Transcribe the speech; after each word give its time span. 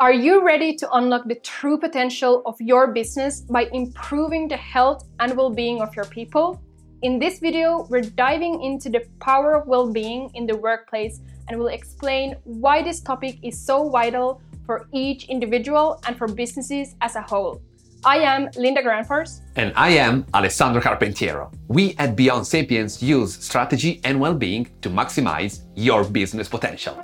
Are 0.00 0.14
you 0.14 0.42
ready 0.42 0.74
to 0.76 0.90
unlock 0.92 1.28
the 1.28 1.34
true 1.34 1.76
potential 1.76 2.40
of 2.46 2.58
your 2.58 2.86
business 2.86 3.42
by 3.42 3.68
improving 3.74 4.48
the 4.48 4.56
health 4.56 5.04
and 5.20 5.36
well 5.36 5.50
being 5.50 5.82
of 5.82 5.94
your 5.94 6.06
people? 6.06 6.58
In 7.02 7.18
this 7.18 7.38
video, 7.38 7.86
we're 7.90 8.08
diving 8.16 8.62
into 8.62 8.88
the 8.88 9.04
power 9.20 9.56
of 9.56 9.66
well 9.66 9.92
being 9.92 10.30
in 10.32 10.46
the 10.46 10.56
workplace 10.56 11.20
and 11.48 11.58
we'll 11.58 11.68
explain 11.68 12.34
why 12.44 12.82
this 12.82 13.02
topic 13.02 13.40
is 13.42 13.60
so 13.60 13.90
vital 13.90 14.40
for 14.64 14.88
each 14.94 15.28
individual 15.28 16.00
and 16.06 16.16
for 16.16 16.26
businesses 16.26 16.96
as 17.02 17.14
a 17.16 17.20
whole. 17.20 17.60
I 18.02 18.20
am 18.20 18.48
Linda 18.56 18.82
Granfors. 18.82 19.40
And 19.56 19.74
I 19.76 19.90
am 19.90 20.24
Alessandro 20.32 20.80
Carpentiero. 20.80 21.52
We 21.68 21.94
at 21.98 22.16
Beyond 22.16 22.46
Sapiens 22.46 23.02
use 23.02 23.34
strategy 23.34 24.00
and 24.04 24.18
well 24.18 24.32
being 24.32 24.66
to 24.80 24.88
maximize 24.88 25.60
your 25.76 26.04
business 26.04 26.48
potential. 26.48 26.98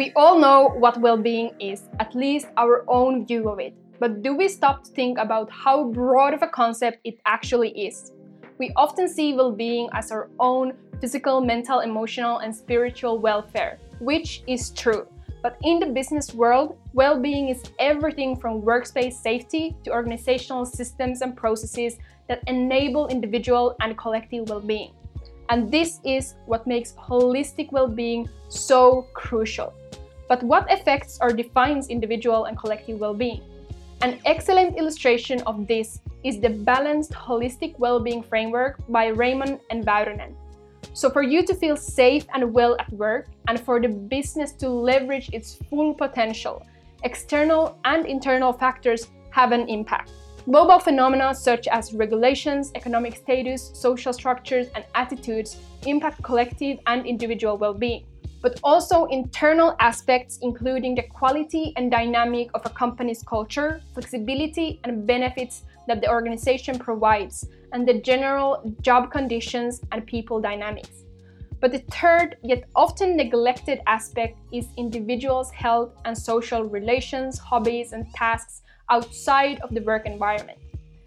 We 0.00 0.12
all 0.16 0.38
know 0.38 0.70
what 0.78 0.98
well 0.98 1.18
being 1.18 1.50
is, 1.60 1.90
at 1.98 2.14
least 2.14 2.46
our 2.56 2.86
own 2.88 3.26
view 3.26 3.50
of 3.50 3.58
it. 3.58 3.74
But 3.98 4.22
do 4.22 4.34
we 4.34 4.48
stop 4.48 4.82
to 4.84 4.90
think 4.92 5.18
about 5.18 5.50
how 5.50 5.90
broad 5.90 6.32
of 6.32 6.40
a 6.40 6.46
concept 6.46 7.00
it 7.04 7.20
actually 7.26 7.68
is? 7.78 8.10
We 8.56 8.72
often 8.76 9.06
see 9.08 9.34
well 9.34 9.52
being 9.52 9.90
as 9.92 10.10
our 10.10 10.30
own 10.38 10.72
physical, 11.02 11.42
mental, 11.42 11.80
emotional, 11.80 12.38
and 12.38 12.56
spiritual 12.56 13.18
welfare, 13.18 13.78
which 13.98 14.42
is 14.46 14.70
true. 14.70 15.06
But 15.42 15.58
in 15.64 15.78
the 15.80 15.92
business 15.92 16.32
world, 16.32 16.78
well 16.94 17.20
being 17.20 17.50
is 17.50 17.62
everything 17.78 18.40
from 18.40 18.62
workspace 18.62 19.20
safety 19.20 19.76
to 19.84 19.90
organizational 19.90 20.64
systems 20.64 21.20
and 21.20 21.36
processes 21.36 21.98
that 22.26 22.42
enable 22.46 23.08
individual 23.08 23.76
and 23.82 23.98
collective 23.98 24.48
well 24.48 24.60
being. 24.60 24.94
And 25.50 25.70
this 25.70 26.00
is 26.06 26.36
what 26.46 26.66
makes 26.66 26.92
holistic 26.94 27.70
well 27.70 27.88
being 27.88 28.30
so 28.48 29.06
crucial. 29.12 29.74
But 30.30 30.44
what 30.44 30.70
affects 30.70 31.18
or 31.20 31.32
defines 31.32 31.88
individual 31.88 32.44
and 32.44 32.56
collective 32.56 33.00
well 33.00 33.14
being? 33.14 33.42
An 34.00 34.20
excellent 34.24 34.78
illustration 34.78 35.42
of 35.42 35.66
this 35.66 35.98
is 36.22 36.38
the 36.38 36.50
Balanced 36.50 37.10
Holistic 37.10 37.76
Well-being 37.80 38.22
Framework 38.22 38.78
by 38.88 39.08
Raymond 39.08 39.58
and 39.70 39.84
Väyrynen. 39.84 40.36
So, 40.92 41.10
for 41.10 41.22
you 41.22 41.44
to 41.44 41.52
feel 41.52 41.76
safe 41.76 42.26
and 42.32 42.54
well 42.54 42.76
at 42.78 42.92
work, 42.92 43.26
and 43.48 43.58
for 43.58 43.80
the 43.80 43.88
business 43.88 44.52
to 44.62 44.68
leverage 44.68 45.30
its 45.32 45.56
full 45.68 45.94
potential, 45.94 46.64
external 47.02 47.76
and 47.84 48.06
internal 48.06 48.52
factors 48.52 49.08
have 49.30 49.50
an 49.50 49.68
impact. 49.68 50.12
Global 50.44 50.78
phenomena 50.78 51.34
such 51.34 51.66
as 51.66 51.92
regulations, 51.92 52.70
economic 52.76 53.16
status, 53.16 53.72
social 53.74 54.12
structures, 54.12 54.68
and 54.76 54.84
attitudes 54.94 55.56
impact 55.86 56.22
collective 56.22 56.78
and 56.86 57.04
individual 57.04 57.58
well 57.58 57.74
being 57.74 58.04
but 58.40 58.58
also 58.62 59.04
internal 59.06 59.76
aspects 59.80 60.38
including 60.42 60.94
the 60.94 61.02
quality 61.02 61.72
and 61.76 61.90
dynamic 61.90 62.50
of 62.54 62.64
a 62.64 62.70
company's 62.70 63.22
culture, 63.22 63.80
flexibility, 63.92 64.80
and 64.84 65.06
benefits 65.06 65.62
that 65.86 66.00
the 66.00 66.10
organization 66.10 66.78
provides, 66.78 67.46
and 67.72 67.86
the 67.86 68.00
general 68.00 68.62
job 68.80 69.10
conditions 69.10 69.80
and 69.92 70.06
people 70.06 70.40
dynamics. 70.40 71.04
But 71.60 71.72
the 71.72 71.84
third, 71.90 72.38
yet 72.42 72.64
often 72.74 73.16
neglected 73.16 73.80
aspect 73.86 74.38
is 74.50 74.68
individuals' 74.78 75.50
health 75.50 75.92
and 76.06 76.16
social 76.16 76.64
relations, 76.64 77.38
hobbies, 77.38 77.92
and 77.92 78.06
tasks 78.14 78.62
outside 78.88 79.60
of 79.60 79.74
the 79.74 79.82
work 79.82 80.06
environment. 80.06 80.58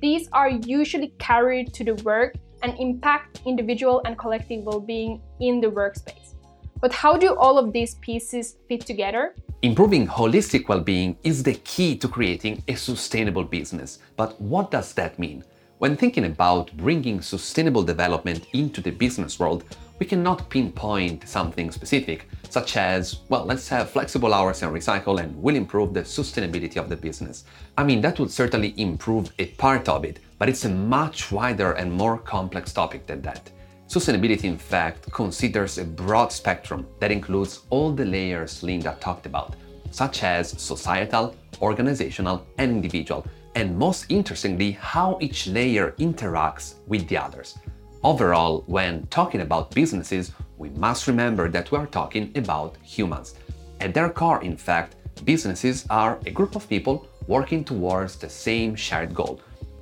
These 0.00 0.28
are 0.32 0.48
usually 0.48 1.08
carried 1.18 1.74
to 1.74 1.84
the 1.84 1.96
work 1.96 2.36
and 2.62 2.74
impact 2.78 3.42
individual 3.44 4.00
and 4.06 4.16
collective 4.16 4.64
well 4.64 4.80
being 4.80 5.20
in 5.40 5.60
the 5.60 5.68
workspace. 5.68 6.37
But 6.80 6.92
how 6.92 7.16
do 7.16 7.34
all 7.34 7.58
of 7.58 7.72
these 7.72 7.96
pieces 7.96 8.56
fit 8.68 8.86
together? 8.86 9.34
Improving 9.62 10.06
holistic 10.06 10.68
well 10.68 10.80
being 10.80 11.16
is 11.24 11.42
the 11.42 11.54
key 11.54 11.96
to 11.96 12.06
creating 12.06 12.62
a 12.68 12.76
sustainable 12.76 13.42
business. 13.42 13.98
But 14.16 14.40
what 14.40 14.70
does 14.70 14.92
that 14.92 15.18
mean? 15.18 15.42
When 15.78 15.96
thinking 15.96 16.26
about 16.26 16.76
bringing 16.76 17.20
sustainable 17.20 17.82
development 17.82 18.46
into 18.52 18.80
the 18.80 18.92
business 18.92 19.40
world, 19.40 19.64
we 19.98 20.06
cannot 20.06 20.48
pinpoint 20.50 21.28
something 21.28 21.72
specific, 21.72 22.28
such 22.48 22.76
as, 22.76 23.20
well, 23.28 23.44
let's 23.44 23.68
have 23.68 23.90
flexible 23.90 24.32
hours 24.32 24.62
and 24.62 24.72
recycle 24.72 25.20
and 25.20 25.34
we'll 25.42 25.56
improve 25.56 25.92
the 25.92 26.02
sustainability 26.02 26.76
of 26.76 26.88
the 26.88 26.96
business. 26.96 27.44
I 27.76 27.82
mean, 27.82 28.00
that 28.02 28.20
would 28.20 28.30
certainly 28.30 28.74
improve 28.76 29.32
a 29.40 29.46
part 29.46 29.88
of 29.88 30.04
it, 30.04 30.20
but 30.38 30.48
it's 30.48 30.64
a 30.64 30.68
much 30.68 31.32
wider 31.32 31.72
and 31.72 31.92
more 31.92 32.18
complex 32.18 32.72
topic 32.72 33.08
than 33.08 33.22
that. 33.22 33.50
Sustainability, 33.88 34.44
in 34.44 34.58
fact, 34.58 35.10
considers 35.12 35.78
a 35.78 35.84
broad 35.84 36.30
spectrum 36.30 36.86
that 37.00 37.10
includes 37.10 37.60
all 37.70 37.90
the 37.90 38.04
layers 38.04 38.62
Linda 38.62 38.94
talked 39.00 39.24
about, 39.24 39.56
such 39.90 40.22
as 40.22 40.50
societal, 40.60 41.34
organizational, 41.62 42.46
and 42.58 42.70
individual, 42.70 43.26
and 43.54 43.78
most 43.78 44.04
interestingly, 44.10 44.72
how 44.72 45.16
each 45.22 45.46
layer 45.46 45.92
interacts 45.92 46.74
with 46.86 47.08
the 47.08 47.16
others. 47.16 47.56
Overall, 48.04 48.62
when 48.66 49.06
talking 49.06 49.40
about 49.40 49.70
businesses, 49.70 50.32
we 50.58 50.68
must 50.68 51.06
remember 51.06 51.48
that 51.48 51.70
we 51.70 51.78
are 51.78 51.86
talking 51.86 52.30
about 52.36 52.76
humans. 52.82 53.36
At 53.80 53.94
their 53.94 54.10
core, 54.10 54.42
in 54.42 54.58
fact, 54.58 54.96
businesses 55.24 55.86
are 55.88 56.18
a 56.26 56.30
group 56.30 56.56
of 56.56 56.68
people 56.68 57.08
working 57.26 57.64
towards 57.64 58.16
the 58.16 58.28
same 58.28 58.76
shared 58.76 59.14
goal 59.14 59.40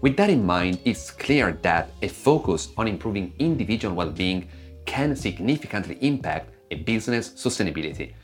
with 0.00 0.16
that 0.16 0.30
in 0.30 0.44
mind, 0.44 0.78
it's 0.84 1.10
clear 1.10 1.52
that 1.62 1.90
a 2.02 2.08
focus 2.08 2.68
on 2.76 2.86
improving 2.86 3.32
individual 3.38 3.94
well 3.94 4.10
being 4.10 4.48
can 4.86 5.16
significantly 5.16 5.98
impact 6.00 6.50
a 6.70 6.76
business 6.76 7.30
sustainability. 7.30 8.14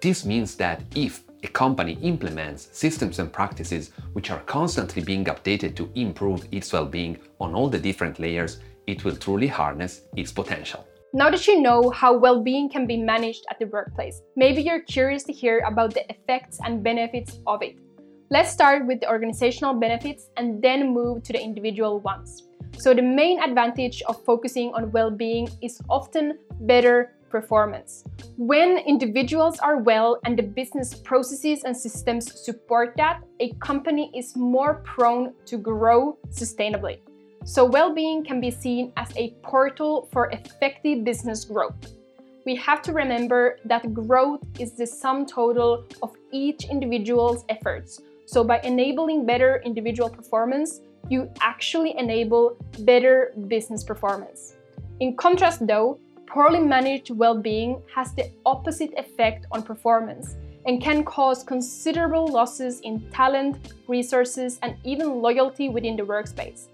This 0.00 0.24
means 0.24 0.56
that 0.56 0.82
if 0.94 1.24
a 1.44 1.48
company 1.48 1.98
implements 2.02 2.68
systems 2.72 3.18
and 3.18 3.32
practices 3.32 3.90
which 4.12 4.30
are 4.30 4.40
constantly 4.40 5.02
being 5.02 5.24
updated 5.26 5.76
to 5.76 5.90
improve 5.94 6.46
its 6.50 6.72
well 6.72 6.86
being 6.86 7.18
on 7.40 7.54
all 7.54 7.68
the 7.68 7.78
different 7.78 8.18
layers, 8.18 8.58
it 8.86 9.04
will 9.04 9.16
truly 9.16 9.46
harness 9.46 10.02
its 10.16 10.32
potential. 10.32 10.86
Now 11.12 11.30
that 11.30 11.46
you 11.46 11.60
know 11.60 11.90
how 11.90 12.16
well 12.16 12.42
being 12.42 12.68
can 12.68 12.86
be 12.86 12.96
managed 12.96 13.44
at 13.50 13.58
the 13.58 13.66
workplace, 13.66 14.22
maybe 14.36 14.62
you're 14.62 14.82
curious 14.82 15.22
to 15.24 15.32
hear 15.32 15.60
about 15.60 15.94
the 15.94 16.04
effects 16.10 16.58
and 16.64 16.82
benefits 16.82 17.38
of 17.46 17.62
it. 17.62 17.76
Let's 18.30 18.52
start 18.52 18.86
with 18.86 19.00
the 19.00 19.08
organizational 19.08 19.72
benefits 19.72 20.28
and 20.36 20.60
then 20.60 20.92
move 20.92 21.22
to 21.22 21.32
the 21.32 21.40
individual 21.40 22.00
ones. 22.00 22.42
So, 22.76 22.92
the 22.92 23.00
main 23.00 23.40
advantage 23.42 24.02
of 24.02 24.22
focusing 24.22 24.70
on 24.74 24.92
well 24.92 25.10
being 25.10 25.48
is 25.62 25.80
often 25.88 26.38
better 26.60 27.14
performance. 27.30 28.04
When 28.36 28.76
individuals 28.84 29.58
are 29.60 29.78
well 29.78 30.20
and 30.26 30.38
the 30.38 30.42
business 30.42 30.92
processes 30.92 31.64
and 31.64 31.74
systems 31.74 32.38
support 32.44 32.92
that, 32.98 33.22
a 33.40 33.54
company 33.60 34.12
is 34.14 34.36
more 34.36 34.82
prone 34.84 35.32
to 35.46 35.56
grow 35.56 36.18
sustainably. 36.28 36.98
So, 37.46 37.64
well 37.64 37.94
being 37.94 38.26
can 38.26 38.42
be 38.42 38.50
seen 38.50 38.92
as 38.98 39.08
a 39.16 39.30
portal 39.42 40.06
for 40.12 40.28
effective 40.32 41.02
business 41.02 41.46
growth. 41.46 41.94
We 42.44 42.56
have 42.56 42.82
to 42.82 42.92
remember 42.92 43.58
that 43.64 43.94
growth 43.94 44.44
is 44.58 44.72
the 44.72 44.86
sum 44.86 45.24
total 45.24 45.86
of 46.02 46.14
each 46.30 46.66
individual's 46.66 47.46
efforts. 47.48 48.02
So 48.28 48.44
by 48.44 48.60
enabling 48.60 49.24
better 49.24 49.62
individual 49.64 50.10
performance, 50.10 50.82
you 51.08 51.30
actually 51.40 51.96
enable 51.96 52.58
better 52.80 53.32
business 53.48 53.82
performance. 53.82 54.54
In 55.00 55.16
contrast, 55.16 55.66
though, 55.66 55.98
poorly 56.26 56.60
managed 56.60 57.08
well 57.08 57.34
being 57.34 57.80
has 57.94 58.12
the 58.12 58.30
opposite 58.44 58.92
effect 58.98 59.46
on 59.50 59.62
performance 59.62 60.36
and 60.66 60.82
can 60.82 61.04
cause 61.04 61.42
considerable 61.42 62.26
losses 62.28 62.80
in 62.80 63.00
talent, 63.12 63.72
resources, 63.88 64.58
and 64.60 64.76
even 64.84 65.22
loyalty 65.22 65.70
within 65.70 65.96
the 65.96 66.02
workspace. 66.02 66.66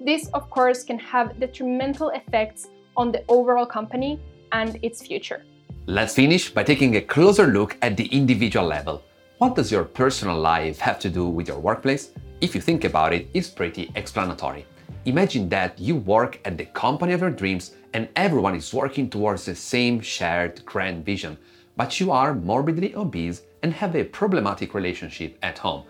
This, 0.00 0.28
of 0.28 0.48
course, 0.48 0.82
can 0.82 0.98
have 0.98 1.38
detrimental 1.38 2.08
effects 2.08 2.68
on 2.96 3.12
the 3.12 3.22
overall 3.28 3.66
company 3.66 4.18
and 4.52 4.78
its 4.80 5.06
future. 5.06 5.44
Let's 5.84 6.14
finish 6.14 6.48
by 6.48 6.62
taking 6.62 6.96
a 6.96 7.02
closer 7.02 7.48
look 7.48 7.76
at 7.82 7.98
the 7.98 8.06
individual 8.06 8.64
level. 8.64 9.02
What 9.42 9.56
does 9.56 9.72
your 9.72 9.82
personal 9.82 10.38
life 10.38 10.78
have 10.78 11.00
to 11.00 11.10
do 11.10 11.26
with 11.28 11.48
your 11.48 11.58
workplace? 11.58 12.12
If 12.40 12.54
you 12.54 12.60
think 12.60 12.84
about 12.84 13.12
it, 13.12 13.26
it's 13.34 13.50
pretty 13.50 13.90
explanatory. 13.96 14.64
Imagine 15.04 15.48
that 15.48 15.76
you 15.80 15.96
work 15.96 16.38
at 16.44 16.56
the 16.56 16.66
company 16.66 17.12
of 17.12 17.22
your 17.22 17.32
dreams 17.32 17.72
and 17.92 18.08
everyone 18.14 18.54
is 18.54 18.72
working 18.72 19.10
towards 19.10 19.44
the 19.44 19.56
same 19.56 20.00
shared 20.00 20.64
grand 20.64 21.04
vision, 21.04 21.36
but 21.76 21.98
you 21.98 22.12
are 22.12 22.36
morbidly 22.36 22.94
obese 22.94 23.42
and 23.64 23.72
have 23.72 23.96
a 23.96 24.04
problematic 24.04 24.74
relationship 24.74 25.36
at 25.42 25.58
home. 25.58 25.86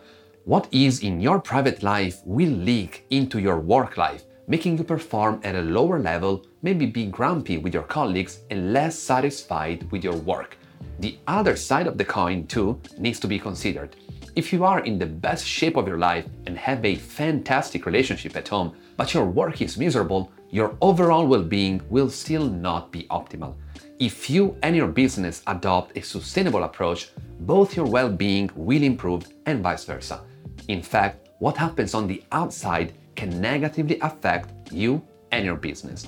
What 0.46 0.66
is 0.72 1.02
in 1.02 1.20
your 1.20 1.38
private 1.38 1.82
life 1.82 2.22
will 2.24 2.48
leak 2.48 3.04
into 3.10 3.38
your 3.38 3.60
work 3.60 3.98
life, 3.98 4.24
making 4.46 4.78
you 4.78 4.84
perform 4.84 5.42
at 5.44 5.56
a 5.56 5.60
lower 5.60 5.98
level, 5.98 6.46
maybe 6.62 6.86
be 6.86 7.04
grumpy 7.04 7.58
with 7.58 7.74
your 7.74 7.82
colleagues 7.82 8.38
and 8.48 8.72
less 8.72 8.98
satisfied 8.98 9.92
with 9.92 10.02
your 10.02 10.16
work. 10.16 10.56
The 10.98 11.18
other 11.26 11.56
side 11.56 11.86
of 11.86 11.98
the 11.98 12.04
coin, 12.04 12.46
too, 12.46 12.80
needs 12.98 13.18
to 13.20 13.28
be 13.28 13.38
considered. 13.38 13.96
If 14.34 14.52
you 14.52 14.64
are 14.64 14.80
in 14.80 14.98
the 14.98 15.06
best 15.06 15.46
shape 15.46 15.76
of 15.76 15.86
your 15.86 15.98
life 15.98 16.26
and 16.46 16.56
have 16.56 16.84
a 16.84 16.94
fantastic 16.94 17.84
relationship 17.84 18.34
at 18.36 18.48
home, 18.48 18.74
but 18.96 19.12
your 19.12 19.26
work 19.26 19.60
is 19.60 19.76
miserable, 19.76 20.30
your 20.50 20.76
overall 20.80 21.26
well 21.26 21.42
being 21.42 21.82
will 21.90 22.08
still 22.08 22.46
not 22.46 22.92
be 22.92 23.04
optimal. 23.10 23.54
If 23.98 24.30
you 24.30 24.56
and 24.62 24.74
your 24.74 24.88
business 24.88 25.42
adopt 25.46 25.96
a 25.96 26.02
sustainable 26.02 26.64
approach, 26.64 27.10
both 27.40 27.76
your 27.76 27.86
well 27.86 28.08
being 28.08 28.50
will 28.54 28.82
improve 28.82 29.26
and 29.46 29.62
vice 29.62 29.84
versa. 29.84 30.22
In 30.68 30.82
fact, 30.82 31.28
what 31.38 31.56
happens 31.56 31.92
on 31.94 32.06
the 32.06 32.22
outside 32.32 32.94
can 33.16 33.40
negatively 33.40 33.98
affect 34.00 34.72
you 34.72 35.02
and 35.30 35.44
your 35.44 35.56
business. 35.56 36.06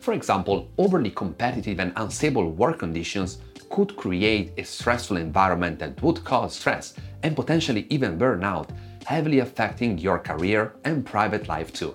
For 0.00 0.14
example, 0.14 0.70
overly 0.78 1.10
competitive 1.10 1.80
and 1.80 1.92
unstable 1.96 2.52
work 2.52 2.78
conditions 2.78 3.38
could 3.76 3.94
create 3.94 4.54
a 4.56 4.64
stressful 4.64 5.18
environment 5.18 5.78
that 5.78 6.02
would 6.02 6.24
cause 6.24 6.54
stress 6.54 6.94
and 7.22 7.36
potentially 7.36 7.86
even 7.90 8.18
burnout, 8.18 8.70
heavily 9.04 9.40
affecting 9.40 9.98
your 9.98 10.18
career 10.18 10.72
and 10.84 11.04
private 11.04 11.46
life 11.46 11.74
too. 11.74 11.94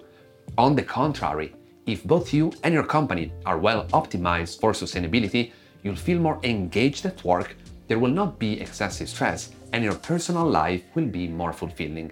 On 0.59 0.75
the 0.75 0.83
contrary, 0.83 1.55
if 1.87 2.03
both 2.03 2.35
you 2.35 2.53
and 2.63 2.71
your 2.71 2.83
company 2.83 3.33
are 3.47 3.57
well 3.57 3.87
optimized 3.87 4.59
for 4.59 4.73
sustainability, 4.73 5.53
you'll 5.81 5.95
feel 5.95 6.19
more 6.19 6.39
engaged 6.43 7.03
at 7.07 7.25
work, 7.25 7.55
there 7.87 7.97
will 7.97 8.11
not 8.11 8.37
be 8.37 8.61
excessive 8.61 9.09
stress, 9.09 9.51
and 9.73 9.83
your 9.83 9.95
personal 9.95 10.45
life 10.45 10.83
will 10.93 11.07
be 11.07 11.27
more 11.27 11.51
fulfilling. 11.51 12.11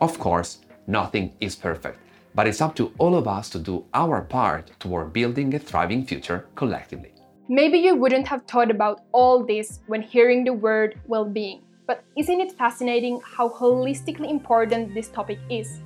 Of 0.00 0.20
course, 0.20 0.58
nothing 0.86 1.32
is 1.40 1.56
perfect, 1.56 1.98
but 2.36 2.46
it's 2.46 2.60
up 2.60 2.76
to 2.76 2.92
all 2.98 3.16
of 3.16 3.26
us 3.26 3.50
to 3.50 3.58
do 3.58 3.84
our 3.92 4.20
part 4.20 4.70
toward 4.78 5.12
building 5.12 5.52
a 5.52 5.58
thriving 5.58 6.06
future 6.06 6.46
collectively. 6.54 7.12
Maybe 7.52 7.78
you 7.78 7.96
wouldn't 7.96 8.28
have 8.28 8.44
thought 8.44 8.70
about 8.70 9.00
all 9.10 9.44
this 9.44 9.80
when 9.88 10.02
hearing 10.02 10.44
the 10.44 10.52
word 10.52 11.00
well 11.08 11.24
being, 11.24 11.62
but 11.84 12.04
isn't 12.16 12.40
it 12.40 12.52
fascinating 12.52 13.20
how 13.24 13.48
holistically 13.48 14.30
important 14.30 14.94
this 14.94 15.08
topic 15.08 15.40
is? 15.50 15.80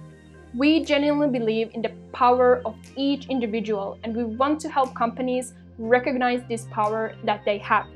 We 0.54 0.84
genuinely 0.84 1.38
believe 1.38 1.70
in 1.72 1.80
the 1.80 1.90
power 2.12 2.60
of 2.66 2.76
each 2.96 3.28
individual 3.30 3.98
and 4.04 4.14
we 4.14 4.24
want 4.24 4.60
to 4.60 4.68
help 4.68 4.94
companies 4.94 5.54
recognize 5.78 6.42
this 6.50 6.66
power 6.70 7.14
that 7.24 7.46
they 7.46 7.56
have. 7.56 7.86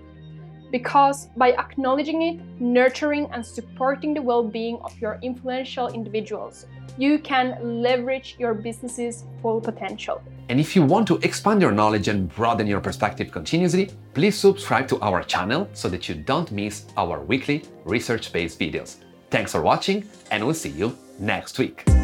Because 0.71 1.27
by 1.37 1.53
acknowledging 1.53 2.23
it, 2.23 2.41
nurturing, 2.61 3.29
and 3.33 3.45
supporting 3.45 4.15
the 4.15 4.23
well 4.23 4.45
being 4.45 4.79
of 4.81 4.99
your 5.01 5.19
influential 5.23 5.89
individuals, 5.89 6.67
you 6.97 7.19
can 7.19 7.83
leverage 7.83 8.37
your 8.39 8.55
business's 8.55 9.25
full 9.41 9.61
potential. 9.61 10.21
And 10.49 10.59
if 10.59 10.75
you 10.75 10.83
want 10.83 11.07
to 11.09 11.19
expand 11.19 11.61
your 11.61 11.73
knowledge 11.73 12.09
and 12.09 12.29
broaden 12.35 12.67
your 12.67 12.81
perspective 12.81 13.31
continuously, 13.31 13.91
please 14.15 14.37
subscribe 14.37 14.89
to 14.89 15.01
our 15.01 15.23
channel 15.23 15.69
so 15.75 15.89
that 15.89 16.09
you 16.09 16.15
don't 16.15 16.51
miss 16.51 16.87
our 16.97 17.21
weekly 17.21 17.63
research 17.85 18.33
based 18.33 18.59
videos. 18.59 18.97
Thanks 19.31 19.53
for 19.53 19.61
watching, 19.61 20.09
and 20.31 20.45
we'll 20.45 20.55
see 20.55 20.71
you 20.71 20.97
next 21.19 21.59
week. 21.59 21.98